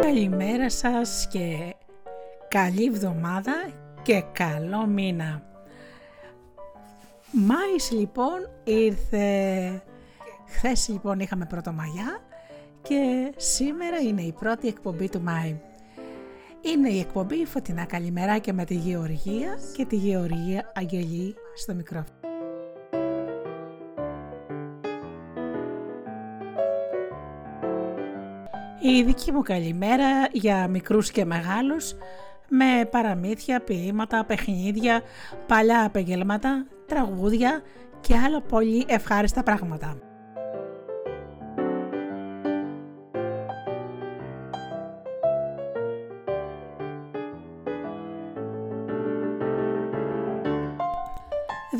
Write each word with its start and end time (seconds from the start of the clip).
Καλημέρα 0.00 0.70
σας 0.70 1.28
και 1.30 1.74
καλή 2.48 2.84
εβδομάδα 2.84 3.70
και 4.02 4.24
καλό 4.32 4.86
μήνα. 4.86 5.42
Μάης 7.32 7.90
λοιπόν 7.90 8.50
ήρθε, 8.64 9.82
χθες 10.46 10.88
λοιπόν 10.88 11.20
είχαμε 11.20 11.46
Πρωτομαγιά 11.46 12.25
και 12.88 13.32
σήμερα 13.36 13.98
είναι 13.98 14.22
η 14.22 14.32
πρώτη 14.32 14.68
εκπομπή 14.68 15.08
του 15.08 15.20
Μάη. 15.20 15.60
Είναι 16.60 16.88
η 16.88 16.98
εκπομπή 16.98 17.44
Φωτεινά 17.44 17.84
Καλημεράκια 17.84 18.52
με 18.52 18.64
τη 18.64 18.74
Γεωργία 18.74 19.58
και 19.76 19.84
τη 19.84 19.96
Γεωργία 19.96 20.72
Αγγελή 20.74 21.34
στο 21.54 21.74
μικρόφωνο. 21.74 22.18
Η 28.80 29.02
δική 29.02 29.32
μου 29.32 29.42
καλημέρα 29.42 30.28
για 30.32 30.68
μικρούς 30.68 31.10
και 31.10 31.24
μεγάλους 31.24 31.94
με 32.48 32.84
παραμύθια, 32.90 33.60
ποίηματα, 33.60 34.24
παιχνίδια, 34.24 35.02
παλιά 35.46 35.82
επαγγέλματα, 35.86 36.66
τραγούδια 36.86 37.62
και 38.00 38.16
άλλα 38.16 38.40
πολύ 38.40 38.84
ευχάριστα 38.88 39.42
πράγματα. 39.42 40.05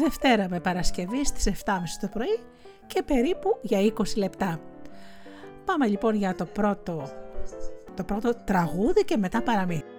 Δευτέρα 0.09 0.49
με 0.49 0.61
Παρασκευή 0.61 1.25
στις 1.25 1.62
7.30 1.65 1.73
το 2.01 2.09
πρωί 2.09 2.39
και 2.87 3.03
περίπου 3.03 3.59
για 3.61 3.79
20 3.99 4.17
λεπτά. 4.17 4.61
Πάμε 5.65 5.87
λοιπόν 5.87 6.15
για 6.15 6.35
το 6.35 6.45
πρώτο, 6.45 7.09
το 7.97 8.05
πρώτο 8.05 8.34
τραγούδι 8.45 9.05
και 9.05 9.17
μετά 9.17 9.43
παραμύθι. 9.43 9.95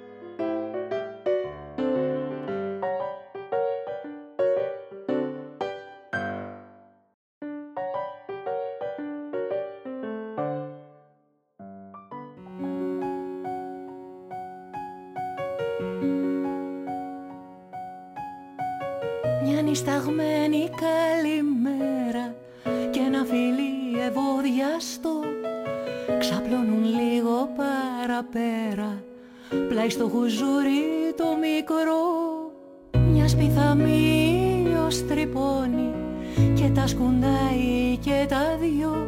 Τα 36.78 36.88
σκουντάει 36.88 37.98
και 38.00 38.26
τα 38.30 38.58
δυο. 38.60 39.08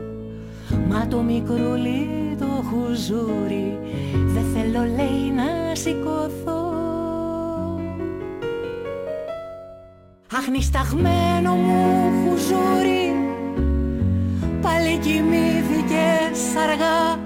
Μα 0.90 1.08
το 1.08 1.22
μικρούλι 1.22 2.08
το 2.40 2.46
χουζούρι 2.46 3.80
δεν 4.14 4.44
θέλω 4.54 4.84
λέει 4.84 5.32
να 5.36 5.76
σηκωθώ. 5.76 6.74
Αχνισταγμένο 10.38 11.54
μου 11.54 12.12
χουζούρι 12.12 13.14
Πάλι 14.62 14.98
κοιμήθηκε 14.98 16.08
αργά. 16.64 17.20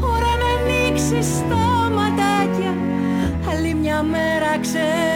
Ώρα 0.00 0.32
να 0.42 0.50
ανοίξει 0.60 1.44
τα 1.48 1.90
ματάκια 1.94 2.74
Άλλη 3.50 3.74
μια 3.74 4.02
μέρα 4.02 4.58
ξεκινά 4.60 5.13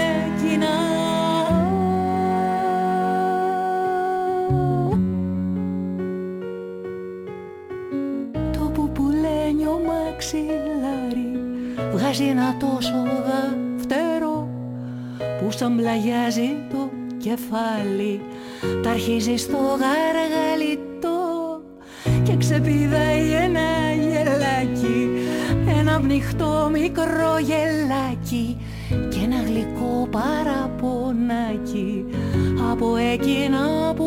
Βγάζει 11.93 12.25
ένα 12.25 12.56
τόσο 12.56 13.03
δαφτερό 13.26 14.49
Που 15.19 15.50
σαν 15.50 15.76
πλαγιάζει 15.76 16.56
το 16.71 16.91
κεφάλι. 17.19 18.21
Τα 18.82 18.91
αρχίζει 18.91 19.37
στο 19.37 19.56
γαργαλιτό 19.56 21.19
και 22.22 22.37
ξεπηδάει 22.37 23.31
ένα 23.31 23.93
γελάκι 23.93 25.09
ένα 25.78 26.00
πνιχτό 26.00 26.69
μικρό 26.72 27.38
γελάκι 27.38 28.56
και 28.88 29.19
ένα 29.25 29.43
γλυκό 29.47 30.09
παραπονάκι. 30.10 32.05
Από 32.70 32.97
εκείνα 32.97 33.94
που 33.97 34.06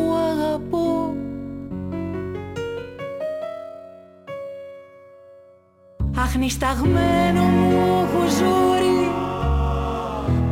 αγαπώ 6.32 6.42
Αχνισταγμένο 6.44 7.42
μου 7.42 8.08
χουζούρι 8.12 9.10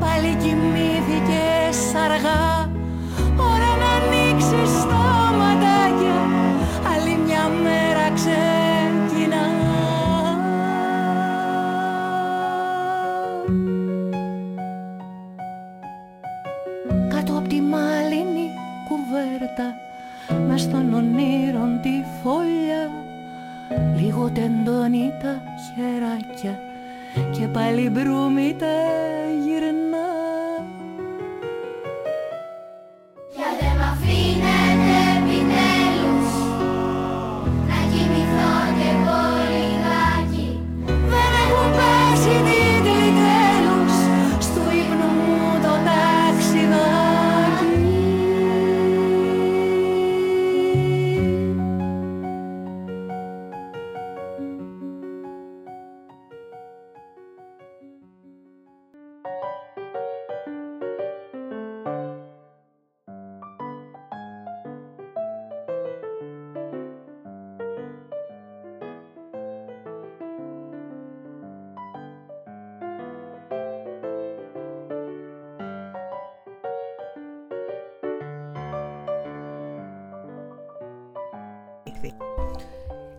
πάλι 0.00 0.34
κοιμήθηκες 0.34 1.94
αργά 1.94 2.59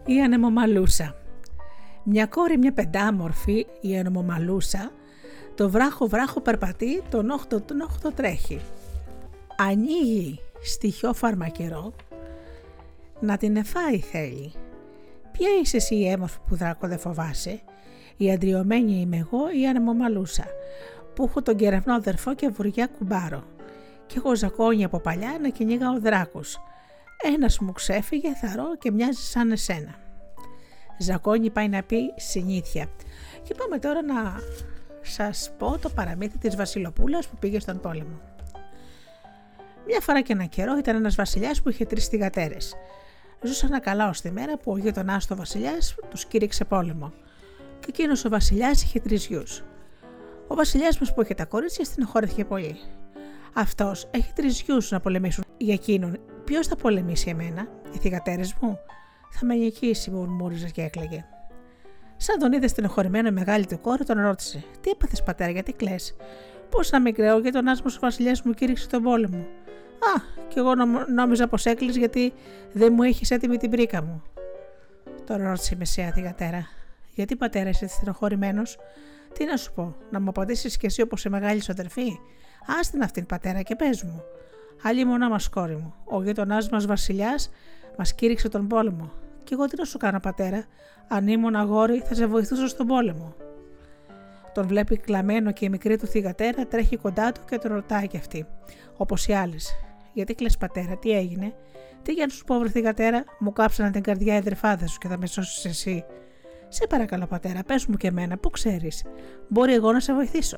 Η 0.06 0.22
ανεμομαλούσα. 0.22 1.16
Μια 2.04 2.26
κόρη 2.26 2.58
μια 2.58 2.74
πεντάμορφη, 2.74 3.66
η 3.82 3.98
ανεμομαλούσα, 3.98 4.92
το 5.56 5.70
βράχο 5.70 6.08
βράχο 6.08 6.42
περπατεί, 6.42 7.02
τον 7.10 7.30
όχτο 7.30 7.62
τον 7.62 7.82
όχτο 7.82 8.12
τρέχει. 8.12 8.60
Ανοίγει 9.58 10.40
στοιχειό 10.62 11.14
φαρμακερό, 11.14 11.94
να 13.20 13.38
την 13.38 13.56
εφάει 13.56 14.00
θέλει. 14.00 14.52
Ποια 15.32 15.48
είσαι 15.62 15.78
εσύ 15.78 15.96
η 15.96 16.08
έμορφη 16.08 16.38
που 16.48 16.56
δράκο 16.56 16.88
δεν 16.88 17.00
φοβάσαι, 17.00 17.62
η 18.18 18.32
αντριωμένη 18.32 19.00
είμαι 19.00 19.18
εγώ 19.18 19.40
η 19.62 19.68
ανεμομαλούσα, 19.68 20.46
που 21.14 21.24
έχω 21.24 21.42
τον 21.42 21.56
κεραυνό 21.56 21.94
αδερφό 21.94 22.36
και 22.36 22.50
βουριά 22.50 22.88
κουμπάρο. 22.88 23.44
Κι 24.06 24.18
έχω 24.18 24.36
ζακόνια 24.36 24.86
από 24.86 25.00
παλιά 25.00 25.38
να 25.42 25.50
κυνήγα 25.50 25.90
ο 25.92 26.00
δράκος. 26.00 26.62
Ένας 27.22 27.60
μου 27.60 27.72
ξέφυγε 27.72 28.34
θαρό 28.34 28.78
και 28.78 28.92
μοιάζει 28.92 29.22
σαν 29.22 29.52
εσένα. 29.52 29.96
Ζακόνι 31.00 31.50
πάει 31.50 31.68
να 31.68 31.84
πει 31.84 32.14
συνήθεια. 32.16 32.88
Και 33.44 33.54
πάμε 33.54 33.80
τώρα 33.80 34.02
να 34.02 34.40
σας 35.02 35.52
πω 35.58 35.78
το 35.78 35.90
παραμύθι 35.90 36.38
της 36.38 36.56
Βασιλοπούλας 36.56 37.28
που 37.28 37.38
πήγε 37.40 37.60
στον 37.60 37.80
πόλεμο. 37.80 38.20
Μια 39.88 40.00
φορά 40.00 40.22
και 40.22 40.34
ένα 40.34 40.46
καιρό 40.46 40.78
ήταν 40.78 40.96
ένας 40.96 41.16
βασιλιάς 41.16 41.62
που 41.62 41.70
είχε 41.70 41.86
τρεις 41.86 42.08
θυγατέρες. 42.08 42.76
Ζούσαν 43.42 43.82
καλά 43.82 44.10
ως 44.10 44.22
τη 44.22 44.32
μέρα 44.32 44.58
που 44.58 44.72
ο 44.72 44.78
γείτονά 44.78 45.22
του 45.28 45.36
βασιλιάς 45.36 45.96
τους 46.10 46.26
κήρυξε 46.26 46.66
πόλεμο. 46.66 47.14
Και 47.80 47.86
εκείνος 47.90 48.26
ο 48.26 48.30
βασιλιάς 48.30 48.84
είχε 48.84 49.00
τρεις 49.00 49.26
γιους. 49.26 49.64
Ο 50.48 50.56
βασιλιάς 50.56 51.00
μας 51.00 51.14
που 51.14 51.22
είχε 51.22 51.34
τα 51.34 51.46
κορίτσια 51.46 51.86
στενοχώρηθηκε 51.86 52.46
πολύ. 52.46 52.76
Αυτός 53.54 54.08
έχει 54.12 54.34
τρεις 54.34 54.62
γιους 54.62 54.92
να 54.92 55.00
πολεμήσουν 55.00 55.44
για 55.58 55.74
εκείνον. 55.74 56.18
Ποιος 56.44 56.68
θα 56.68 56.76
πολεμήσει 56.76 57.30
εμένα, 57.30 57.68
οι 57.94 57.98
θηγατέρε 57.98 58.44
μου; 58.62 58.80
Θα 59.32 59.46
με 59.46 59.56
νικήσει, 59.56 60.12
μουρμούριζε 60.12 60.70
και 60.70 60.82
έκλαιγε. 60.82 61.26
Σαν 62.18 62.40
τον 62.40 62.52
είδες 62.52 62.72
στενοχωρημένο 62.72 63.28
η 63.28 63.32
μεγάλη 63.32 63.66
του 63.66 63.80
κόρη, 63.80 64.04
τον 64.06 64.22
ρώτησε: 64.22 64.64
Τι 64.82 64.90
έπαθες, 64.90 65.24
πατέρα, 65.24 65.52
γιατί 65.52 65.74
κλε. 65.74 65.96
Πώς 66.70 66.92
να 66.92 67.02
μην 67.02 67.14
κρέω, 67.14 67.40
γιατί 67.40 67.52
τον 67.52 67.68
άσμο 67.68 67.92
ο 67.96 68.00
βασιλιάς 68.00 68.42
μου 68.42 68.54
κήρυξε 68.54 68.88
τον 68.88 69.04
πόλεμο; 69.04 69.38
Α, 70.16 70.22
κι 70.48 70.58
εγώ 70.60 70.72
νόμιζα 71.16 71.48
πως 71.48 71.66
έκλεισε 71.66 72.00
γιατί 72.00 72.34
δεν 72.72 72.94
μου 72.94 73.04
έχεις 73.04 73.32
έτοιμη 73.32 73.58
την 73.58 73.70
πρίκα 73.70 74.04
μου. 74.04 74.24
Τον 75.26 75.44
ρώτησε 75.44 75.74
η 75.74 75.78
μεσαία 75.78 76.12
θηγατέρα. 76.12 76.68
Γιατί 77.16 77.36
πατέρα 77.36 77.70
είσαι 77.70 77.88
στενοχωρημένος, 77.88 78.78
τι 79.34 79.46
να 79.46 79.58
σου 79.58 79.74
πω, 79.74 79.96
να 80.10 80.20
μου 80.20 80.30
απαντήσεις 80.30 80.78
κι 80.78 80.86
εσύ 80.86 81.02
όπως 81.02 81.22
σε 81.22 81.30
μεγάλη 81.30 81.62
σου 81.62 81.72
αδερφή; 81.72 82.20
Άστην 82.66 83.04
αυτήν 83.04 83.26
πατέρα 83.26 83.62
και 83.62 83.76
πες 83.76 84.04
μου. 84.04 84.24
Άλλη 84.84 85.06
μονά 85.06 85.30
μας 85.30 85.50
κόρη 85.50 85.76
μου. 85.76 85.94
Ο 86.04 86.24
γείτονά 86.24 86.58
μας 86.72 86.86
Βασιλιάς 86.86 87.50
μας 87.98 88.14
κήρυξε 88.16 88.50
τον 88.50 88.68
πόλεμο. 88.68 89.12
Κι 89.44 89.54
εγώ 89.54 89.66
τι 89.66 89.78
να 89.78 89.86
σου 89.86 89.98
κάνω, 89.98 90.20
πατέρα, 90.20 90.66
αν 91.08 91.28
ήμουν 91.28 91.56
αγόρι 91.56 92.04
θα 92.06 92.16
σε 92.16 92.26
βοηθούσα 92.26 92.68
στον 92.68 92.88
πόλεμο. 92.88 93.36
Τον 94.54 94.68
βλέπει 94.68 94.98
κλαμμένο 94.98 95.52
και 95.52 95.66
η 95.66 95.70
μικρή 95.70 95.98
του 95.98 96.08
θηγατέρα 96.08 96.68
τρέχει 96.68 96.98
κοντά 96.98 97.32
του 97.32 97.42
και 97.50 97.58
τον 97.58 97.74
ρωτάει 97.74 98.08
κι 98.08 98.18
αυτή, 98.18 98.46
όπως 98.98 99.28
οι 99.28 99.34
άλλες. 99.34 99.76
Γιατί 100.14 100.34
κλε 100.36 100.50
πατέρα, 100.60 100.98
τι 100.98 101.12
έγινε; 101.12 101.54
Τι 102.04 102.12
για 102.12 102.26
να 102.26 102.32
σου 102.32 102.44
πω, 102.44 102.60
βρε 102.60 102.70
θηγατέρα, 102.70 103.24
μου 103.40 103.54
κάψανε 103.54 103.92
την 103.92 104.02
καρδιά 104.02 104.34
οι 104.34 104.38
αδερφάδε 104.38 104.88
σου 104.88 104.98
και 104.98 105.08
θα 105.08 105.18
με 105.18 105.26
σώσεις 105.26 105.66
εσύ. 105.66 106.06
Σε 106.68 106.88
παρακαλώ, 106.88 107.28
πατέρα, 107.28 107.64
πες 107.64 107.86
μου 107.86 107.96
και 107.96 108.08
εμένα, 108.08 108.38
πού 108.38 108.50
ξέρεις; 108.50 109.04
Μπορεί 109.48 109.74
εγώ 109.74 109.92
να 109.92 110.00
σε 110.00 110.14
βοηθήσω. 110.14 110.58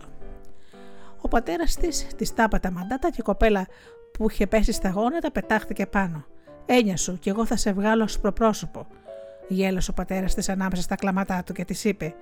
Ο 1.26 1.28
πατέρας 1.28 1.76
της 1.76 2.08
της 2.16 2.34
τάπα 2.34 2.60
τα 2.60 2.72
μαντάτα 2.72 3.10
και 3.10 3.18
η 3.20 3.24
κοπέλα 3.24 3.68
που 4.12 4.30
είχε 4.30 4.48
πέσει 4.48 4.72
στα 4.72 4.90
γόνατα 4.90 5.32
πετάχτηκε 5.32 5.86
πάνω. 5.86 6.26
Έννοια 6.66 6.98
σου, 6.98 7.20
κι 7.20 7.30
εγώ 7.30 7.46
θα 7.46 7.56
σε 7.56 7.72
βγάλω 7.72 8.04
ως 8.04 8.20
προπρόσωπο. 8.20 8.88
Γέλασε 9.48 9.92
ο 9.92 9.94
πατέρας 9.94 10.34
της 10.34 10.50
ανάμεσα 10.50 10.82
στα 10.82 10.96
κλαματά 10.96 11.44
του 11.46 11.54
και 11.54 11.66
της 11.66 11.84
είπε: 11.84 12.16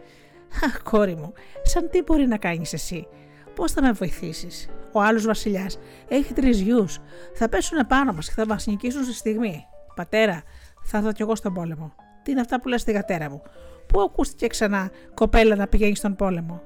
Αχ, 0.65 0.81
κόρη 0.83 1.15
μου, 1.15 1.33
σαν 1.63 1.89
τι 1.89 2.01
μπορεί 2.01 2.27
να 2.27 2.37
κάνεις 2.37 2.73
εσύ; 2.73 3.07
Πώς 3.55 3.71
θα 3.71 3.81
με 3.81 3.91
βοηθήσεις; 3.91 4.69
Ο 4.91 5.01
άλλος 5.01 5.25
βασιλιάς 5.25 5.79
έχει 6.07 6.33
τρεις 6.33 6.61
γιους. 6.61 6.99
Θα 7.33 7.49
πέσουν 7.49 7.87
πάνω 7.87 8.13
μας 8.13 8.27
και 8.27 8.33
θα 8.35 8.45
μας 8.45 8.65
νικήσουν 8.67 9.03
στη 9.03 9.13
στιγμή. 9.13 9.65
Πατέρα, 9.95 10.43
θα 10.83 11.01
δω 11.01 11.11
κι 11.11 11.21
εγώ 11.21 11.35
στον 11.35 11.53
πόλεμο. 11.53 11.93
Τι 12.23 12.31
είναι 12.31 12.41
αυτά 12.41 12.61
που 12.61 12.67
λες 12.67 12.81
στη 12.81 12.91
γατέρα 12.91 13.29
μου; 13.29 13.41
Πού 13.87 14.01
ακούστηκε 14.01 14.47
ξανά 14.47 14.89
κοπέλα 15.13 15.55
να 15.55 15.67
πηγαίνει 15.67 15.95
στον 15.95 16.15
πόλεμο; 16.15 16.61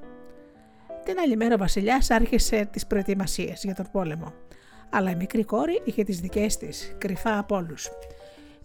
Την 1.05 1.19
άλλη 1.19 1.35
μέρα 1.35 1.55
ο 1.55 1.57
Βασιλιάς 1.57 2.09
άρχισε 2.09 2.67
τις 2.71 2.85
προετοιμασίες 2.87 3.63
για 3.63 3.75
τον 3.75 3.87
πόλεμο. 3.91 4.33
Αλλά 4.89 5.11
η 5.11 5.15
μικρή 5.15 5.43
κόρη 5.43 5.81
είχε 5.83 6.03
τις 6.03 6.19
δικές 6.19 6.57
της, 6.57 6.95
κρυφά 6.97 7.37
από 7.37 7.55
όλους. 7.55 7.89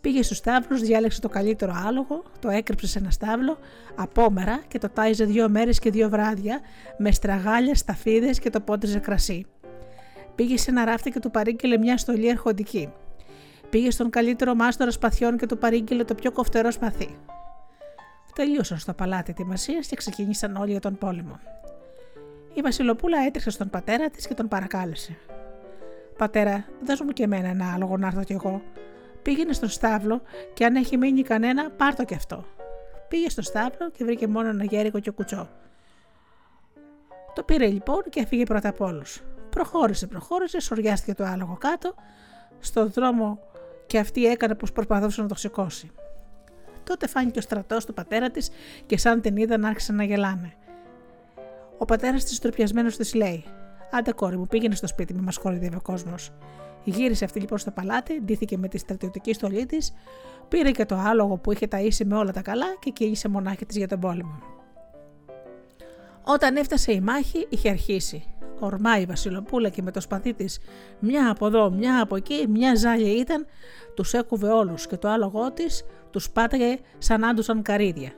Πήγε 0.01 0.23
στους 0.23 0.37
στάβλους, 0.37 0.81
διάλεξε 0.81 1.21
το 1.21 1.29
καλύτερο 1.29 1.73
άλογο, 1.87 2.23
το 2.39 2.49
έκρυψε 2.49 2.87
σε 2.87 2.99
ένα 2.99 3.11
στάβλο, 3.11 3.59
απόμερα 3.95 4.63
και 4.69 4.79
το 4.79 4.89
τάιζε 4.89 5.25
δύο 5.25 5.49
μέρες 5.49 5.79
και 5.79 5.91
δύο 5.91 6.09
βράδια 6.09 6.61
με 6.99 7.13
στραγάλια, 7.13 7.75
σταφίδες 7.75 8.39
και 8.39 8.51
το 8.51 8.61
πότριζε 8.61 8.99
κρασί. 8.99 9.47
Πήγε 10.35 10.57
σε 10.57 10.71
ένα 10.71 10.85
ράφτη 10.85 11.11
και 11.11 11.21
του 11.21 11.31
παρήγγειλε 11.31 11.79
μια 11.79 11.97
στολή 11.97 12.29
ερχοντική. 12.29 12.93
Πήγε 13.71 13.91
στον 13.91 14.11
καλύτερο 14.11 14.55
μάστορα 14.55 14.91
σπαθιών 14.91 15.39
και 15.39 15.47
του 15.47 15.59
παρήγγειλε 15.59 16.05
το 16.05 16.15
πιο 16.15 16.33
κοφτερό 16.33 16.71
σπαθί. 16.71 17.17
Τελείωσαν 18.35 18.79
στο 18.79 18.93
παλάτι 18.93 19.31
ετοιμασία 19.31 19.79
και 19.89 19.97
ξεκίνησαν 19.97 20.57
όλοι 20.57 20.71
για 20.71 20.81
τον 20.81 20.99
πόλεμο. 20.99 21.39
Η 22.55 22.61
Βασιλοπούλα 22.61 23.19
έτρεξε 23.19 23.51
στον 23.51 23.71
πατέρα 23.71 24.11
της 24.11 24.27
και 24.27 24.35
τον 24.35 24.49
παρακάλεσε. 24.49 25.17
Πατέρα, 26.17 26.65
δώσ' 26.85 27.01
μου 27.01 27.11
και 27.11 27.23
εμένα 27.23 27.49
ένα 27.49 27.73
άλογο 27.75 27.97
να 27.97 28.07
έρθω 28.07 28.25
κι 28.25 28.33
εγώ. 28.33 28.63
Πήγαινε 29.23 29.53
στον 29.53 29.69
στάβλο 29.69 30.23
και 30.55 30.65
αν 30.65 30.75
έχει 30.77 30.97
μείνει 30.97 31.23
κανένα, 31.23 31.71
πάρ 31.71 31.95
το 31.95 32.05
κι 32.05 32.15
αυτό. 32.15 32.45
Πήγε 33.09 33.29
στο 33.29 33.43
στάβλο 33.43 33.91
και 33.91 34.05
βρήκε 34.05 34.27
μόνο 34.27 34.49
ένα 34.49 34.65
γέρικο 34.65 34.99
και 34.99 35.11
κουτσό. 35.11 35.49
Το 37.35 37.43
πήρε 37.43 37.67
λοιπόν 37.67 38.03
και 38.09 38.21
έφυγε 38.21 38.45
πρώτα 38.45 38.69
από 38.69 38.85
όλους. 38.85 39.23
Προχώρησε, 39.51 40.07
προχώρησε, 40.07 40.61
σοριάστηκε 40.61 41.15
το 41.15 41.25
άλογο 41.25 41.57
κάτω, 41.61 41.95
στον 42.59 42.91
δρόμο 42.91 43.39
και 43.87 43.99
αυτή 43.99 44.27
έκανε 44.27 44.55
πως 44.55 44.73
προσπαθούσε 44.73 45.23
να 45.23 45.29
το 45.29 45.35
σηκώσει. 45.35 45.91
Τότε 46.85 47.07
φάνηκε 47.07 47.39
ο 47.39 47.43
στρατός 47.43 47.85
του 47.85 47.95
πατέρα 47.95 48.31
της 48.31 48.51
και 48.87 48.99
σαν 48.99 49.21
την 49.21 49.37
είδαν 49.37 49.65
άρχισαν 49.65 49.97
να 49.97 50.05
γελάνε. 50.05 50.55
Ο 51.81 51.85
πατέρας 51.85 52.25
της 52.25 52.39
τροπιασμένο 52.39 52.89
της 52.89 53.15
λέει: 53.15 53.45
Άντε 53.91 54.13
κόρη 54.13 54.37
μου, 54.37 54.47
πήγαινε 54.47 54.75
στο 54.75 54.87
σπίτι 54.87 55.15
μου, 55.15 55.23
μας 55.23 55.39
κοροϊδεύει 55.39 55.77
ο 55.77 55.81
κόσμος. 55.83 56.31
Γύρισε 56.85 57.25
αυτή 57.25 57.41
λοιπόν 57.41 57.59
στο 57.59 57.71
παλάτι, 57.71 58.21
ντύθηκε 58.21 58.59
με 58.59 58.69
τη 58.69 58.79
στρατιωτική 58.79 59.33
στολή 59.33 59.67
της, 59.67 59.93
πήρε 60.49 60.71
και 60.71 60.85
το 60.85 60.95
άλογο 60.95 61.37
που 61.37 61.53
είχε 61.53 61.69
ταΐσει 61.71 62.05
με 62.05 62.17
όλα 62.17 62.33
τα 62.33 62.43
καλά 62.43 62.67
και 62.79 62.91
κύλησε 62.91 63.29
μονάχη 63.29 63.67
της 63.67 63.77
για 63.77 63.89
τον 63.89 64.01
πόλεμο. 64.01 64.39
Όταν 66.25 66.57
έφτασε 66.57 66.93
η 66.93 67.01
μάχη, 67.01 67.47
είχε 67.49 67.69
αρχίσει. 67.69 68.25
Ορμάει 68.59 69.03
η 69.03 69.07
Βασιλοπούλα 69.07 69.69
και 69.69 69.83
με 69.83 69.91
το 69.91 70.01
σπαθί 70.01 70.35
της, 70.35 70.59
μια 70.99 71.31
από 71.31 71.47
εδώ, 71.47 71.71
μια 71.71 72.01
από 72.03 72.17
εκεί, 72.17 72.47
μια 72.49 72.75
ζάλια 72.77 73.13
ήταν, 73.13 73.47
τους 73.95 74.13
έκουβε 74.13 74.49
όλους 74.49 74.87
και 74.87 74.97
το 74.97 75.09
άλογό 75.09 75.53
της 75.53 75.85
τους 76.11 76.31
πάταγε 76.31 76.79
σαν 76.99 77.25
άντουσαν 77.25 77.63
καρύδια. 77.63 78.13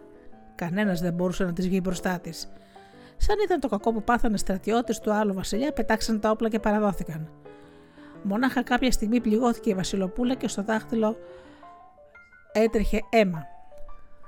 Κανένας 0.55 1.01
δεν 1.01 1.13
μπορούσε 1.13 1.45
να 1.45 1.53
της 1.53 1.69
βγει 1.69 1.81
μπροστά 1.83 2.19
της. 2.21 2.53
Σαν 3.27 3.37
ήταν 3.45 3.61
το 3.61 3.69
κακό 3.69 3.93
που 3.93 4.03
πάθανε 4.03 4.37
στρατιώτες 4.37 4.99
του 4.99 5.13
άλλου 5.13 5.35
Βασιλιά, 5.35 5.73
πετάξαν 5.73 6.21
τα 6.21 6.31
όπλα 6.31 6.49
και 6.49 6.59
παραδόθηκαν. 6.59 7.31
Μονάχα 8.23 8.63
κάποια 8.63 8.93
στιγμή 8.93 9.21
πληγώθηκε 9.21 9.71
η 9.71 9.75
Βασιλοπούλα 9.75 10.35
και 10.35 10.49
στο 10.49 10.63
δάχτυλο 10.63 11.17
έτρεχε 12.53 13.01
αίμα. 13.11 13.47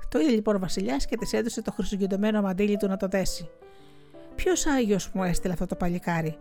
Το 0.09 0.19
είδε 0.19 0.29
λοιπόν 0.29 0.55
ο 0.55 0.59
Βασιλιάς 0.59 1.05
και 1.05 1.17
της 1.17 1.33
έδωσε 1.33 1.61
το 1.61 1.71
χρυσογεντωμένο 1.71 2.41
μαντίλι 2.41 2.77
του 2.77 2.87
να 2.87 2.97
το 2.97 3.07
δέσει. 3.07 3.49
Ποιος 4.35 4.65
Άγιος 4.65 5.11
μου 5.13 5.23
έστειλε 5.23 5.53
αυτό 5.53 5.65
το 5.65 5.75
παλικάρι, 5.75 6.37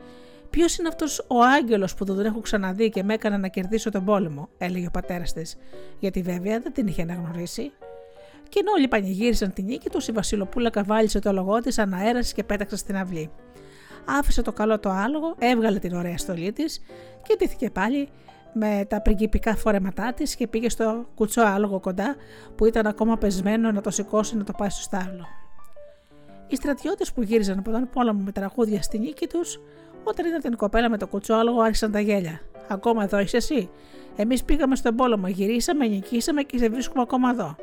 Ποιος 0.51 0.77
είναι 0.77 0.89
αυτός 0.89 1.19
ο 1.29 1.43
Άγγελος 1.43 1.95
που 1.95 2.05
δεν 2.05 2.17
τον 2.17 2.25
έχω 2.25 2.41
ξαναδεί 2.41 2.89
και 2.89 3.03
με 3.03 3.15
έκανε 3.15 3.37
να 3.37 3.49
κερδίσω 3.49 3.91
τον 3.91 4.05
πόλεμο, 4.05 4.49
έλεγε 4.59 4.87
ο 4.87 4.91
πατέρας 4.91 5.33
της, 5.33 5.57
γιατί 5.99 6.23
βέβαια 6.23 6.61
δεν 6.61 6.73
την 6.73 6.87
είχε 6.87 7.03
αναγνωρίσει. 7.03 7.73
Και 8.55 8.61
ενώ 8.61 8.73
όλοι 8.77 8.89
πανηγύρισαν 8.89 9.53
την 9.53 9.65
νίκη 9.65 9.91
τους, 9.91 10.09
η 10.09 10.13
Βασιλοπούλα 10.13 10.71
καβάλισε 10.71 11.19
το 11.19 11.33
λογό 11.33 11.59
της, 11.61 11.79
αναέρασε 11.79 12.35
και 12.35 12.45
πέταξε 12.45 12.77
στην 12.77 12.97
αυλή 12.97 13.31
άφησε 14.05 14.43
το 14.43 14.53
καλό 14.53 14.79
το 14.79 14.91
άλογο, 14.91 15.35
έβγαλε 15.39 15.79
την 15.79 15.95
ωραία 15.95 16.19
στολή 16.19 16.53
της 16.53 16.81
και 17.23 17.35
ντύθηκε 17.37 17.71
πάλι 17.71 18.09
με 18.53 18.87
τα 18.89 19.01
πριγκιπικά 19.01 19.57
φορέματά 19.57 20.13
της 20.13 20.35
και 20.35 20.47
πήγε 20.47 20.69
στο 20.69 21.07
κουτσό 21.15 21.43
άλογο 21.43 21.81
κοντά 21.81 22.17
που 22.57 22.67
ήταν 22.67 22.87
ακόμα 22.87 23.17
πεσμένο 23.17 23.73
να 23.73 23.81
το 23.81 23.91
σηκώσει 23.91 24.37
να 24.37 24.45
το 24.45 24.53
πάει 24.57 24.69
στο 24.69 24.83
στάβλο. 24.83 25.27
Οι 26.49 26.57
στρατιώτες 26.57 27.13
που 27.13 27.23
γύριζαν 27.23 27.59
από 27.59 27.71
τον 27.71 27.89
πόλεμο 27.93 28.21
με 28.25 28.33
τραγούδια 28.33 28.83
στη 28.83 28.99
νίκη 28.99 29.27
τους, 29.27 29.61
όταν 30.05 30.27
είδαν 30.27 30.41
την 30.41 30.57
κοπέλα 30.57 30.89
με 30.89 30.99
το 30.99 31.07
κουτσό 31.07 31.35
άλογο, 31.35 31.61
άρχισαν 31.61 31.93
τα 31.93 32.01
γέλια. 32.01 32.41
Ακόμα 32.69 33.03
εδώ 33.03 33.19
είσαι 33.19 33.37
εσύ. 33.37 33.71
Εμείς 34.17 34.45
πήγαμε 34.45 34.77
στον 34.77 34.97
πόλεμο, 34.97 35.29
γυρίσαμε, 35.29 35.87
νικήσαμε 35.87 36.43
και 36.43 36.59
σε 36.59 36.69
βρίσκουμε 36.69 37.03
ακόμα 37.03 37.31
εδώ. 37.31 37.57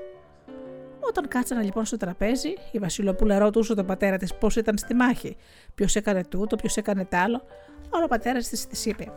Όταν 1.08 1.28
κάτσανε 1.28 1.62
λοιπόν 1.62 1.86
στο 1.86 1.98
τραπέζι, 1.98 2.54
η 2.72 2.80
Βασιλοπούλα 2.80 3.40
ρωτούσε 3.40 3.76
τον 3.76 3.86
πατέρα 3.86 4.18
της 4.18 4.34
πώς 4.34 4.56
ήταν 4.56 4.78
στη 4.78 4.94
μάχη, 4.94 5.38
ποιος 5.76 5.96
έκανε 5.96 6.24
τούτο, 6.24 6.56
ποιος 6.56 6.78
έκανε 6.78 7.06
τ' 7.06 7.14
άλλο. 7.14 7.46
Αλλά 7.94 8.04
ο 8.04 8.08
πατέρας 8.08 8.48
της 8.48 8.68
της 8.68 8.86
είπε: 8.86 9.12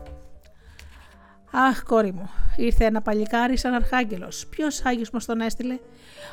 Αχ, 1.51 1.83
κόρη 1.83 2.11
μου, 2.11 2.29
ήρθε 2.55 2.85
ένα 2.85 3.01
παλικάρι 3.01 3.57
σαν 3.57 3.73
αρχάγγελος. 3.73 4.47
Ποιος 4.47 4.85
Άγιος 4.85 5.09
μας 5.09 5.25
τον 5.25 5.41
έστειλε, 5.41 5.79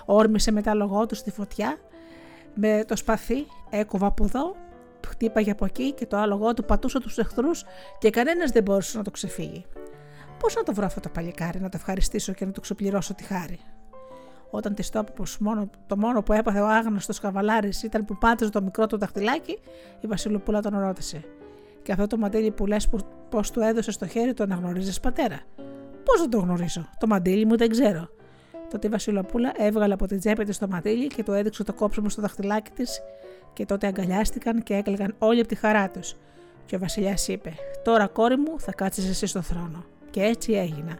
όρμησε 0.05 0.53
με 0.53 0.63
τα 0.63 0.75
λογό 0.75 1.07
του 1.07 1.15
στη 1.15 1.31
φωτιά, 1.31 1.79
με 2.55 2.85
το 2.87 2.97
σπαθί, 2.97 3.47
έκοβα 3.71 4.07
από 4.07 4.25
εδώ, 4.25 4.57
χτύπαγε 5.09 5.51
από 5.51 5.65
εκεί 5.65 5.93
και 5.93 6.07
το 6.07 6.17
άλογο 6.17 6.55
του 6.55 6.65
πατούσε 6.65 7.01
τους 7.01 7.19
εχθρούς 7.19 7.65
και 7.99 8.11
κανένας 8.11 8.51
δεν 8.51 8.63
μπορούσε 8.63 8.97
να 8.97 9.05
το 9.05 9.11
ξεφύγει. 9.11 9.65
Πώς 10.39 10.55
να 10.55 10.63
το 10.63 10.75
βρω 10.75 10.87
αυτό 10.87 11.01
το 11.01 11.09
παλικάρι, 11.09 11.61
να 11.61 11.69
το 11.69 11.77
ευχαριστήσω 11.77 12.33
και 12.33 12.45
να 12.45 12.51
του 12.51 12.61
ξεπληρώσω 12.61 13.15
τη 13.15 13.23
χάρη. 13.23 13.61
Όταν 14.55 14.75
της 14.75 14.91
το 14.91 14.99
είπε 14.99 15.13
πως 15.13 15.39
το 15.87 15.97
μόνο 15.97 16.23
που 16.23 16.33
έπαθε 16.33 16.61
ο 16.61 16.69
άγνωστος 16.69 17.21
καβαλάρης 17.21 17.83
ήταν 17.83 18.05
που 18.05 18.19
πάτησε 18.19 18.51
το 18.51 18.63
μικρό 18.63 18.87
του 18.87 18.99
δαχτυλάκι, 18.99 19.59
η 20.01 20.07
Βασιλοπούλα 20.07 20.61
τον 20.61 20.79
ρώτησε. 20.79 21.25
Και 21.83 21.93
αυτό 21.93 22.07
το 22.07 22.17
μαντίλι 22.17 22.51
που 22.51 22.67
λες 22.67 22.89
πώ 23.29 23.41
του 23.53 23.61
έδωσε 23.61 23.91
στο 23.91 24.07
χέρι 24.07 24.35
το 24.35 24.43
αναγνωρίζεις 24.43 25.01
πατέρα; 25.01 25.41
Πώς 26.05 26.21
δεν 26.21 26.31
το 26.31 26.39
γνωρίζω, 26.39 26.89
το 26.99 27.07
μαντίλι 27.07 27.45
μου 27.45 27.57
δεν 27.57 27.69
ξέρω. 27.69 28.09
Τότε 28.71 28.87
η 28.87 28.91
Βασιλοπούλα 28.91 29.53
έβγαλε 29.57 29.95
από 29.95 30.07
την 30.07 30.19
τσέπη 30.19 30.45
της 30.45 30.59
το 30.59 30.69
ματίλι 30.69 31.07
και 31.07 31.23
το 31.23 31.33
έδειξε 31.33 31.65
το 31.65 31.73
κόψιμο 31.73 32.09
στο 32.09 32.23
δαχτυλάκι 32.23 32.71
της 32.71 33.03
και 33.53 33.67
τότε 33.67 33.87
αγκαλιάστηκαν 33.87 34.63
και 34.63 34.75
έκλαιγαν 34.75 35.15
όλοι 35.19 35.39
από 35.39 35.49
τη 35.49 35.55
χαρά 35.55 35.89
τους. 35.89 36.17
Και 36.67 36.77
ο 36.77 36.79
Βασιλιάς 36.79 37.29
είπε: 37.29 37.53
Τώρα, 37.85 38.07
κόρη 38.07 38.37
μου, 38.37 38.61
θα 38.61 38.73
κάτσεις 38.73 39.09
εσύ 39.09 39.27
στο 39.27 39.43
θρόνο. 39.43 39.85
Και 40.11 40.23
έτσι 40.23 40.53
έγινα. 40.53 40.99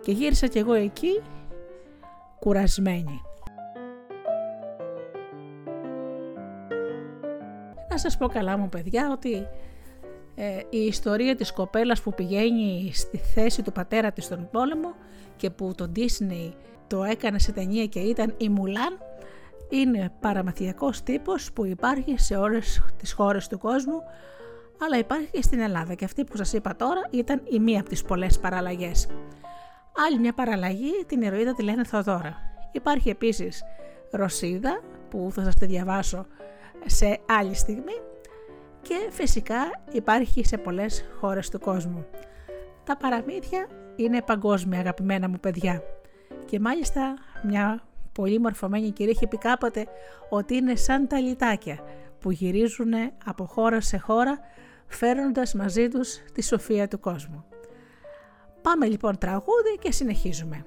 Και 0.00 0.12
γύρισα 0.12 0.46
κι 0.46 0.58
εγώ 0.58 0.72
εκεί 0.72 1.22
κουρασμένη. 2.40 3.22
Να 7.90 7.98
σας 7.98 8.16
πω 8.16 8.26
καλά 8.26 8.56
μου 8.56 8.68
παιδιά 8.68 9.10
ότι 9.12 9.46
ε, 10.34 10.60
η 10.70 10.78
ιστορία 10.78 11.34
της 11.36 11.52
κοπέλας 11.52 12.02
που 12.02 12.14
πηγαίνει 12.14 12.90
στη 12.94 13.16
θέση 13.18 13.62
του 13.62 13.72
πατέρα 13.72 14.12
της 14.12 14.24
στον 14.24 14.48
πόλεμο 14.50 14.94
και 15.36 15.50
που 15.50 15.72
το 15.76 15.90
Disney 15.96 16.52
το 16.86 17.04
έκανε 17.04 17.38
σε 17.38 17.52
ταινία 17.52 17.86
και 17.86 17.98
ήταν 17.98 18.34
η 18.36 18.48
Μουλάν 18.48 18.98
είναι 19.68 20.12
παραμαθιακός 20.20 21.02
τύπος 21.02 21.52
που 21.52 21.64
υπάρχει 21.64 22.18
σε 22.18 22.36
όλες 22.36 22.82
τις 22.96 23.12
χώρες 23.12 23.48
του 23.48 23.58
κόσμου 23.58 24.02
αλλά 24.84 24.98
υπάρχει 24.98 25.28
και 25.30 25.42
στην 25.42 25.60
Ελλάδα 25.60 25.94
και 25.94 26.04
αυτή 26.04 26.24
που 26.24 26.36
σας 26.36 26.52
είπα 26.52 26.76
τώρα 26.76 27.00
ήταν 27.10 27.42
η 27.50 27.58
μία 27.58 27.80
από 27.80 27.88
τις 27.88 28.02
πολλές 28.02 28.38
παραλλαγές. 28.38 29.06
Άλλη 30.06 30.18
μια 30.18 30.32
παραλλαγή 30.32 31.04
την 31.06 31.22
ηρωίδα 31.22 31.54
τη 31.54 31.62
λένε 31.62 31.84
Θοδώρα. 31.84 32.36
Υπάρχει 32.72 33.08
επίσης 33.08 33.62
Ρωσίδα 34.10 34.80
που 35.10 35.28
θα 35.32 35.42
σας 35.42 35.54
τη 35.54 35.66
διαβάσω 35.66 36.26
σε 36.86 37.20
άλλη 37.26 37.54
στιγμή 37.54 37.92
και 38.82 38.94
φυσικά 39.10 39.82
υπάρχει 39.92 40.44
σε 40.44 40.56
πολλές 40.56 41.04
χώρες 41.20 41.48
του 41.48 41.58
κόσμου. 41.58 42.06
Τα 42.84 42.96
παραμύθια 42.96 43.68
είναι 43.96 44.22
παγκόσμια 44.22 44.78
αγαπημένα 44.78 45.28
μου 45.28 45.38
παιδιά 45.40 45.82
και 46.44 46.60
μάλιστα 46.60 47.14
μια 47.42 47.82
πολύ 48.12 48.38
μορφωμένη 48.38 48.90
κυρία 48.90 49.12
έχει 49.12 49.26
πει 49.26 49.38
κάποτε 49.38 49.86
ότι 50.30 50.56
είναι 50.56 50.76
σαν 50.76 51.06
τα 51.06 51.20
λιτάκια 51.20 51.78
που 52.20 52.30
γυρίζουν 52.30 52.92
από 53.24 53.44
χώρα 53.44 53.80
σε 53.80 53.98
χώρα 53.98 54.38
φέρνοντας 54.86 55.54
μαζί 55.54 55.88
τους 55.88 56.18
τη 56.32 56.42
σοφία 56.42 56.88
του 56.88 57.00
κόσμου. 57.00 57.47
Πάμε 58.68 58.86
λοιπόν 58.86 59.18
τραγούδι 59.18 59.78
και 59.80 59.92
συνεχίζουμε. 59.92 60.64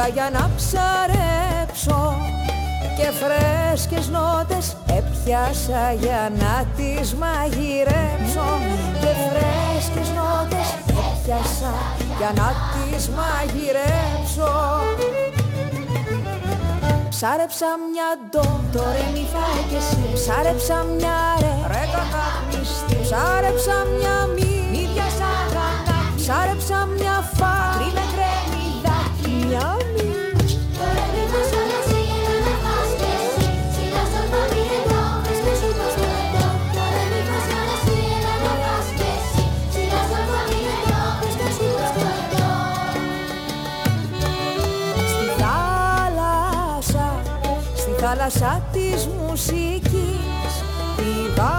Πήγα 0.00 0.12
για 0.12 0.30
να 0.32 0.50
ψαρέψω 0.56 2.16
και 2.96 3.08
φρέσκες 3.20 4.08
νότες 4.08 4.76
έπιασα 4.86 5.92
για 5.92 6.32
να 6.38 6.64
τις 6.76 7.14
μαγειρέψω. 7.14 8.48
Και 9.00 9.12
φρέσκες 9.24 10.08
νότες 10.18 10.68
έπιασα 10.88 11.72
για 12.18 12.32
να 12.40 12.48
τις 12.72 13.08
μαγειρέψω. 13.08 14.52
Ψάρεψα 17.08 17.66
μια 17.92 18.08
ντο, 18.30 18.60
το 18.72 18.82
ρε 18.92 19.04
μη 19.12 19.26
και 19.70 19.76
εσύ. 19.76 20.10
Ψάρεψα 20.14 20.76
μια 20.96 21.18
ρε, 21.40 21.54
ρε 21.72 21.84
κακάκνιστη 21.94 22.96
Ψάρεψα 23.02 23.76
μια 23.96 24.16
μη, 24.34 24.52
μη 24.70 24.88
διασάγα 24.92 25.68
Ψάρεψα 26.16 26.88
μια 26.96 27.16
φα, 27.36 27.59
θάλασσα 48.10 48.62
της 48.72 49.06
μουσικής. 49.06 50.52
Πήγα 50.96 51.58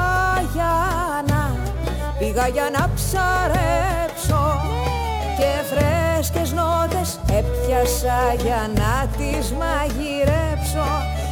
για 0.53 0.75
να, 1.27 1.55
πήγα 2.19 2.47
για 2.47 2.69
να 2.77 2.89
ψαρέψω. 2.95 4.43
Και 5.37 5.51
φρέσκες 5.69 6.51
νότες 6.51 7.19
έπιασα 7.25 8.19
για 8.43 8.69
να 8.75 9.07
τις 9.17 9.53
μαγειρέψω. 9.59 10.87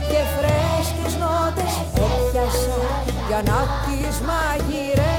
Και 0.10 0.22
φρέσκες 0.36 1.14
νότες 1.22 1.74
έπιασα 1.94 2.80
για 3.28 3.42
να 3.50 3.60
τις 3.86 4.16
μαγειρέψω. 4.30 5.10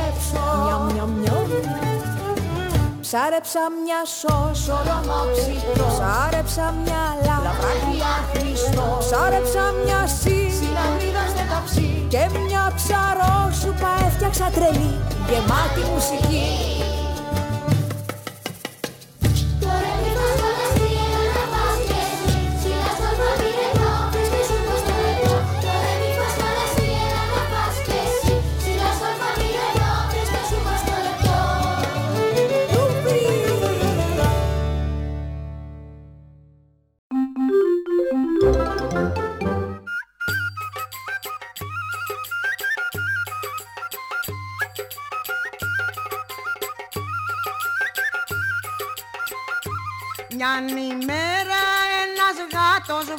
Ψάρεψα 3.00 3.60
μια 3.84 4.00
σώσο 4.18 4.76
ρομόψιτο 4.86 5.84
Ψάρεψα 5.88 6.74
μια 6.84 7.29
λαβράκια 7.50 8.12
Χριστό. 8.32 8.96
Ψάρεψα 8.98 9.64
μια 9.84 10.06
σι 10.06 10.36
Συναμίδα 10.58 11.24
στο 11.32 11.44
ταψί 11.52 12.06
Και 12.08 12.24
μια 12.46 12.72
ψαρόσουπα 12.78 13.90
έφτιαξα 14.06 14.50
τρελή. 14.54 14.94
Γεμάτη 15.28 15.82
μουσική 15.92 16.48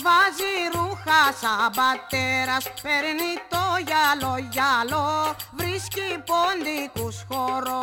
βάζει 0.05 0.53
ρούχα 0.73 1.21
σαν 1.41 1.71
πατέρας 1.75 2.63
Παίρνει 2.81 3.33
το 3.49 3.63
γυαλό 3.87 4.35
γυαλό 4.51 5.35
Βρίσκει 5.51 6.07
ποντικούς 6.29 7.25
χώρο 7.29 7.81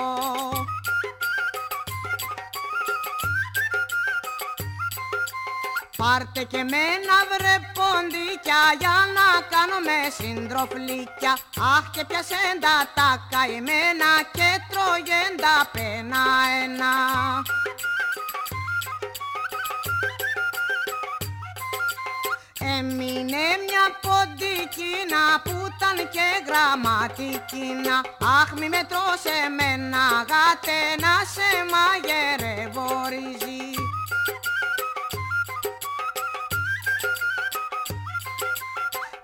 Πάρτε 5.97 6.43
και 6.43 6.63
μένα 6.73 7.17
βρε 7.31 7.57
ποντίκια 7.77 8.63
για 8.79 8.97
να 9.17 9.29
κάνω 9.53 9.79
με 9.87 9.99
συντροφλίκια. 10.17 11.33
Αχ 11.75 11.91
και 11.91 12.05
πιασέν 12.05 12.57
τα 12.95 13.09
καημένα 13.31 14.13
και 14.37 14.51
τρώγεν 14.69 15.33
τα 15.43 15.57
πένα 15.73 16.23
ένα 16.63 16.93
Έμεινε 22.79 23.45
μια 23.67 23.85
ποντικίνα 24.05 25.23
που 25.45 25.51
ήταν 25.51 25.97
και 26.15 26.27
γραμματικίνα. 26.47 27.97
Αχ 28.41 28.53
μη 28.59 28.69
με 28.69 28.83
τρως 28.91 29.23
εμένα 29.45 30.05
γάτε 30.29 30.79
να 31.05 31.15
σε 31.35 31.49
μαγειρεύω 31.73 32.89
ρύζι 33.09 33.65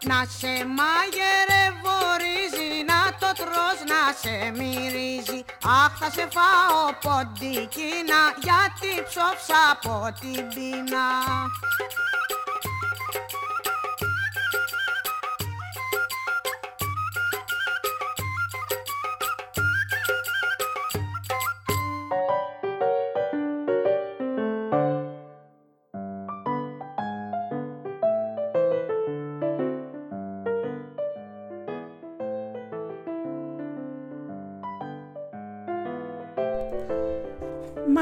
Να 0.08 0.18
σε 0.38 0.52
μαγειρεύω 0.76 1.98
ρύζι 2.22 2.84
να 2.90 3.00
το 3.18 3.24
βότρος 3.36 3.78
να 3.92 4.02
σε 4.20 4.50
μυρίζει. 4.50 5.44
Αχ 5.64 5.92
θα 5.98 6.10
σε 6.10 6.28
φάω 6.34 6.82
ποντικίνα 7.04 8.20
γιατί 8.42 8.92
ψόψα 9.08 9.60
από 9.72 10.12
την 10.20 10.48
πείνα 10.48 11.06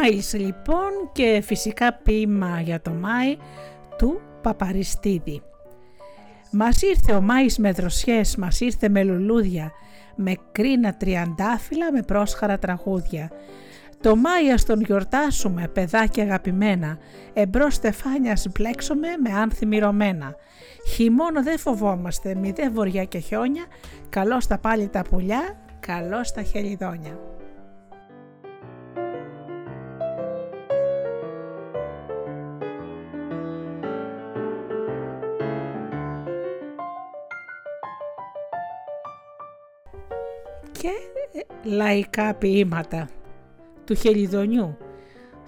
Μάης 0.02 0.34
λοιπόν 0.34 0.90
και 1.12 1.40
φυσικά 1.44 1.92
ποίημα 1.92 2.60
για 2.60 2.80
το 2.80 2.90
Μάη 2.90 3.36
του 3.98 4.20
Παπαριστίδη. 4.42 5.42
Μας 6.50 6.82
ήρθε 6.82 7.12
ο 7.12 7.20
Μάης 7.20 7.58
με 7.58 7.72
δροσιές, 7.72 8.36
μας 8.36 8.60
ήρθε 8.60 8.88
με 8.88 9.02
λουλούδια, 9.02 9.72
με 10.14 10.34
κρίνα 10.52 10.96
τριαντάφυλλα, 10.96 11.92
με 11.92 12.02
πρόσχαρα 12.02 12.58
τραγούδια. 12.58 13.30
Το 14.00 14.16
Μάη 14.16 14.52
ας 14.52 14.64
τον 14.64 14.80
γιορτάσουμε, 14.80 15.68
παιδάκια 15.68 16.22
αγαπημένα, 16.22 16.98
εμπρός 17.32 17.74
στεφάνιας 17.74 18.46
μπλέξουμε 18.52 19.08
με 19.24 19.32
άνθη 19.32 19.66
μυρωμένα. 19.66 20.34
Χειμώνα 20.94 21.42
δεν 21.42 21.58
φοβόμαστε, 21.58 22.34
μηδέ 22.34 22.70
βοριά 22.70 23.04
και 23.04 23.18
χιόνια, 23.18 23.64
καλώς 24.08 24.46
τα 24.46 24.58
πάλι 24.58 24.88
τα 24.88 25.02
πουλιά, 25.02 25.56
καλώς 25.80 26.32
τα 26.32 26.42
χελιδόνια. 26.42 27.31
Λαϊκά 41.72 42.34
ποίηματα 42.34 43.08
του 43.84 43.94
χελιδονιού. 43.94 44.76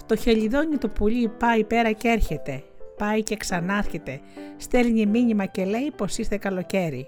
Το 0.06 0.16
χελιδόνι 0.16 0.76
το 0.76 0.88
πουλί 0.88 1.28
πάει 1.28 1.64
πέρα 1.64 1.92
και 1.92 2.08
έρχεται, 2.08 2.62
πάει 2.96 3.22
και 3.22 3.36
ξανάρχεται, 3.36 4.20
στέλνει 4.56 5.06
μήνυμα 5.06 5.46
και 5.46 5.64
λέει 5.64 5.92
πως 5.96 6.18
ήρθε 6.18 6.36
καλοκαίρι. 6.36 7.06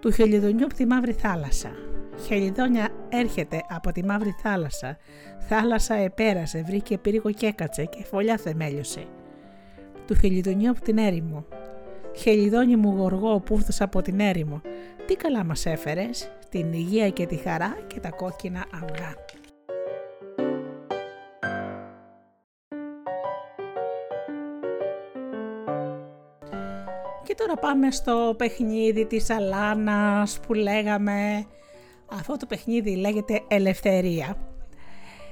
Του 0.00 0.10
χελιδονιού 0.10 0.64
από 0.64 0.74
τη 0.74 0.86
μαύρη 0.86 1.12
θάλασσα. 1.12 1.70
Χελιδόνια 2.26 2.88
έρχεται 3.08 3.60
από 3.68 3.92
τη 3.92 4.04
μαύρη 4.04 4.34
θάλασσα. 4.42 4.96
Θάλασσα 5.38 5.94
επέρασε, 5.94 6.62
βρήκε 6.66 6.98
πύργο 6.98 7.30
και 7.30 7.46
έκατσε 7.46 7.84
και 7.84 8.04
φωλιά 8.04 8.36
θεμέλιωσε. 8.36 9.04
Του 10.06 10.14
χελιδονιού 10.14 10.70
από 10.70 10.80
την 10.80 10.98
έρημο. 10.98 11.44
Χελιδόνι 12.16 12.76
μου 12.76 12.94
γοργό 12.96 13.40
που 13.40 13.60
από 13.78 14.02
την 14.02 14.20
έρημο. 14.20 14.60
Τι 15.06 15.16
καλά 15.16 15.44
μας 15.44 15.66
έφερες, 15.66 16.30
την 16.48 16.72
υγεία 16.72 17.10
και 17.10 17.26
τη 17.26 17.36
χαρά 17.36 17.76
και 17.86 18.00
τα 18.00 18.10
κόκκινα 18.10 18.64
αυγά. 18.82 19.14
Και 27.24 27.34
τώρα 27.34 27.54
πάμε 27.54 27.90
στο 27.90 28.34
παιχνίδι 28.38 29.06
της 29.06 29.30
Αλάνας 29.30 30.40
που 30.40 30.54
λέγαμε. 30.54 31.46
Αυτό 32.12 32.36
το 32.36 32.46
παιχνίδι 32.46 32.96
λέγεται 32.96 33.40
Ελευθερία. 33.48 34.36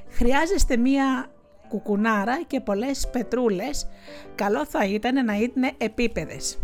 Χρειάζεστε 0.09 0.77
μία 0.77 1.31
κουκουνάρα 1.69 2.43
και 2.47 2.61
πολλές 2.61 3.09
πετρούλες. 3.13 3.89
Καλό 4.35 4.67
θα 4.67 4.87
ήταν 4.87 5.25
να 5.25 5.35
είναι 5.35 5.73
επίπεδες. 5.79 6.59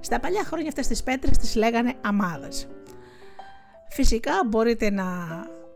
Στα 0.00 0.20
παλιά 0.20 0.44
χρόνια 0.44 0.68
αυτές 0.68 0.86
τις 0.86 1.02
πέτρες 1.02 1.38
τις 1.38 1.54
λέγανε 1.54 1.94
αμάδες. 2.00 2.68
Φυσικά 3.88 4.32
μπορείτε 4.46 4.90
να 4.90 5.04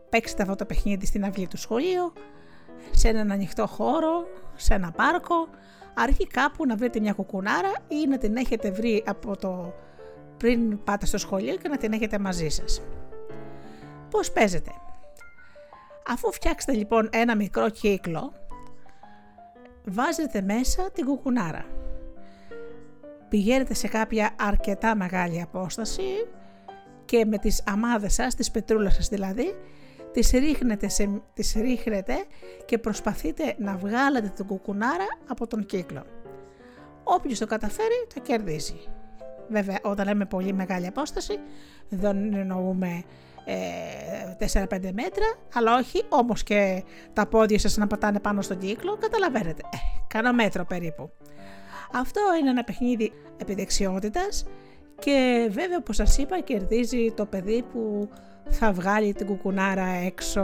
παίξετε 0.09 0.41
αυτό 0.41 0.55
το 0.55 0.65
παιχνίδι 0.65 1.05
στην 1.05 1.25
αυλή 1.25 1.47
του 1.47 1.57
σχολείου, 1.57 2.13
σε 2.91 3.07
έναν 3.07 3.31
ανοιχτό 3.31 3.67
χώρο, 3.67 4.27
σε 4.55 4.73
ένα 4.73 4.91
πάρκο, 4.91 5.47
αρκεί 5.93 6.27
κάπου 6.27 6.65
να 6.65 6.75
βρείτε 6.75 6.99
μια 6.99 7.13
κουκουνάρα 7.13 7.71
ή 7.87 8.07
να 8.07 8.17
την 8.17 8.35
έχετε 8.35 8.71
βρει 8.71 9.03
από 9.05 9.37
το 9.37 9.73
πριν 10.37 10.83
πάτε 10.83 11.05
στο 11.05 11.17
σχολείο 11.17 11.55
και 11.55 11.67
να 11.67 11.77
την 11.77 11.93
έχετε 11.93 12.19
μαζί 12.19 12.49
σας. 12.49 12.81
Πώς 14.09 14.31
παίζετε; 14.31 14.71
Αφού 16.07 16.31
φτιάξετε 16.31 16.73
λοιπόν 16.73 17.09
ένα 17.11 17.35
μικρό 17.35 17.69
κύκλο, 17.69 18.33
βάζετε 19.85 20.41
μέσα 20.41 20.91
την 20.91 21.05
κουκουνάρα 21.05 21.65
πηγαίνετε 23.35 23.73
σε 23.73 23.87
κάποια 23.87 24.35
αρκετά 24.39 24.95
μεγάλη 24.95 25.41
απόσταση 25.41 26.27
και 27.05 27.25
με 27.25 27.37
τις 27.37 27.63
αμάδες 27.65 28.13
σας, 28.13 28.35
τις 28.35 28.51
πετρούλας 28.51 28.93
σας 28.95 29.07
δηλαδή, 29.07 29.55
τις 30.11 30.31
ρίχνετε, 30.31 30.87
σε, 30.87 31.21
τις 31.33 31.53
ρίχνετε 31.53 32.13
και 32.65 32.77
προσπαθείτε 32.77 33.55
να 33.57 33.75
βγάλετε 33.75 34.27
την 34.27 34.45
κουκουνάρα 34.45 35.05
από 35.27 35.47
τον 35.47 35.65
κύκλο. 35.65 36.05
Όποιος 37.03 37.39
το 37.39 37.45
καταφέρει 37.45 38.07
το 38.13 38.19
κερδίζει. 38.21 38.79
Βέβαια 39.49 39.79
όταν 39.81 40.05
λέμε 40.07 40.25
πολύ 40.25 40.53
μεγάλη 40.53 40.87
απόσταση 40.87 41.39
δεν 41.89 42.33
εννοούμε 42.33 43.03
ε, 43.45 44.63
4-5 44.65 44.67
μέτρα, 44.81 45.25
αλλά 45.53 45.77
όχι 45.77 46.03
όμως 46.09 46.43
και 46.43 46.83
τα 47.13 47.25
πόδια 47.25 47.59
σας 47.59 47.77
να 47.77 47.87
πατάνε 47.87 48.19
πάνω 48.19 48.41
στον 48.41 48.57
κύκλο, 48.57 48.97
καταλαβαίνετε, 48.97 49.61
ε, 49.73 49.77
κάνα 50.07 50.33
μέτρο 50.33 50.65
περίπου. 50.65 51.11
Αυτό 51.93 52.21
είναι 52.39 52.49
ένα 52.49 52.63
παιχνίδι 52.63 53.11
επιδεξιότητας 53.37 54.45
και 54.99 55.47
βέβαια 55.51 55.77
όπως 55.77 55.95
σας 55.95 56.17
είπα 56.17 56.39
κερδίζει 56.39 57.11
το 57.11 57.25
παιδί 57.25 57.65
που 57.71 58.09
θα 58.49 58.71
βγάλει 58.71 59.13
την 59.13 59.25
κουκουνάρα 59.25 59.85
έξω. 59.85 60.43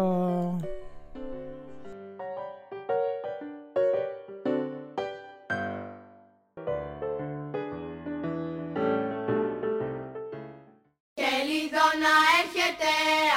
να 12.04 12.15
έρχεται 12.41 12.91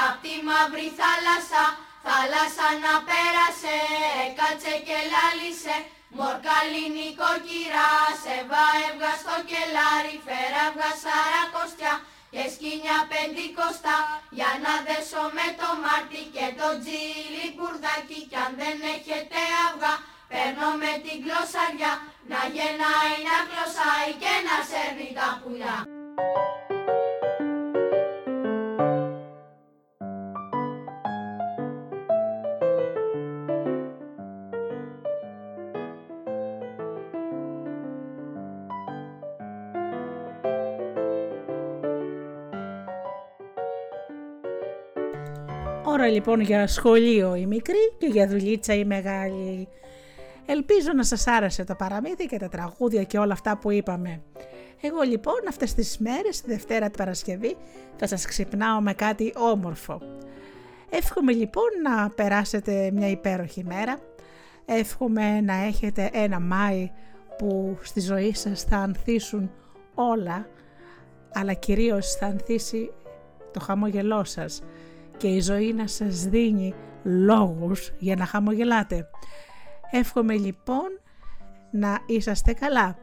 απ' 0.06 0.20
τη 0.22 0.34
μαύρη 0.46 0.88
θάλασσα 0.98 1.64
Θάλασσα 2.06 2.68
να 2.84 2.94
πέρασε, 3.08 3.76
κάτσε 4.38 4.74
και 4.86 4.98
λάλησε 5.12 5.76
Μορκαλίνη 6.18 7.08
κοκκυρά, 7.20 7.92
σε 8.22 8.34
έβγα 8.86 9.12
στο 9.22 9.36
κελάρι, 9.50 10.16
φέρα 10.26 10.62
έβγα 10.68 10.90
σαρακοστιά 11.02 11.94
και 12.32 12.42
σκίνια 12.54 12.98
πεντηκοστά 13.10 13.98
για 14.38 14.50
να 14.64 14.72
δέσω 14.86 15.22
με 15.36 15.46
το 15.60 15.68
μάρτι 15.82 16.22
και 16.34 16.46
το 16.58 16.68
τζίλι 16.82 17.46
κουρδάκι 17.58 18.20
κι 18.30 18.38
αν 18.44 18.52
δεν 18.60 18.76
έχετε 18.94 19.40
αυγά 19.66 19.94
παίρνω 20.30 20.68
με 20.82 20.92
την 21.04 21.16
γλωσσαριά 21.24 21.92
να 22.30 22.40
γεννάει 22.54 23.16
να 23.28 23.36
γλωσσάει 23.48 24.10
και 24.22 24.32
να 24.46 24.56
σέρνει 24.68 25.10
τα 25.18 25.28
πουλιά. 25.40 25.93
Ώρα 45.94 46.08
λοιπόν 46.08 46.40
για 46.40 46.66
σχολείο 46.66 47.34
η 47.34 47.46
μικρή 47.46 47.92
και 47.98 48.06
για 48.06 48.28
δουλίτσα 48.28 48.74
η 48.74 48.84
μεγάλη. 48.84 49.68
Ελπίζω 50.46 50.92
να 50.94 51.04
σας 51.04 51.26
άρεσε 51.26 51.64
το 51.64 51.74
παραμύθι 51.74 52.26
και 52.26 52.38
τα 52.38 52.48
τραγούδια 52.48 53.02
και 53.02 53.18
όλα 53.18 53.32
αυτά 53.32 53.58
που 53.58 53.70
είπαμε. 53.70 54.22
Εγώ 54.80 55.02
λοιπόν 55.02 55.34
αυτές 55.48 55.74
τις 55.74 55.98
μέρες, 55.98 56.40
τη 56.40 56.50
Δευτέρα 56.50 56.86
την 56.86 56.96
Παρασκευή, 56.96 57.56
θα 57.96 58.06
σας 58.06 58.24
ξυπνάω 58.26 58.80
με 58.80 58.92
κάτι 58.92 59.32
όμορφο. 59.36 60.00
Εύχομαι 60.90 61.32
λοιπόν 61.32 61.68
να 61.82 62.10
περάσετε 62.10 62.90
μια 62.92 63.08
υπέροχη 63.08 63.64
μέρα. 63.64 63.98
Εύχομαι 64.64 65.40
να 65.40 65.54
έχετε 65.54 66.10
ένα 66.12 66.40
Μάη 66.40 66.90
που 67.38 67.78
στη 67.82 68.00
ζωή 68.00 68.34
σας 68.34 68.62
θα 68.62 68.76
ανθίσουν 68.76 69.50
όλα, 69.94 70.48
αλλά 71.32 71.52
κυρίως 71.52 72.14
θα 72.14 72.26
ανθίσει 72.26 72.92
το 73.52 73.60
χαμόγελό 73.60 74.24
σας 74.24 74.62
και 75.16 75.26
η 75.28 75.40
ζωή 75.40 75.72
να 75.72 75.86
σας 75.86 76.24
δίνει 76.24 76.74
λόγους 77.02 77.92
για 77.98 78.16
να 78.16 78.24
χαμογελάτε. 78.24 79.08
Εύχομαι 79.90 80.34
λοιπόν 80.34 81.00
να 81.70 81.98
είσαστε 82.06 82.52
καλά, 82.52 82.96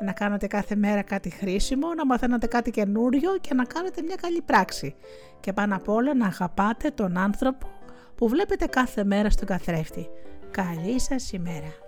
να 0.00 0.12
κάνετε 0.12 0.46
κάθε 0.46 0.76
μέρα 0.76 1.02
κάτι 1.02 1.30
χρήσιμο, 1.30 1.94
να 1.94 2.06
μαθαίνετε 2.06 2.46
κάτι 2.46 2.70
καινούριο 2.70 3.38
και 3.40 3.54
να 3.54 3.64
κάνετε 3.64 4.02
μια 4.02 4.16
καλή 4.20 4.42
πράξη. 4.42 4.94
Και 5.40 5.52
πάνω 5.52 5.76
απ' 5.76 5.88
όλα 5.88 6.14
να 6.14 6.26
αγαπάτε 6.26 6.90
τον 6.90 7.16
άνθρωπο 7.16 7.70
που 8.14 8.28
βλέπετε 8.28 8.66
κάθε 8.66 9.04
μέρα 9.04 9.30
στον 9.30 9.46
καθρέφτη. 9.46 10.08
Καλή 10.50 11.00
σας 11.00 11.32
ημέρα! 11.32 11.83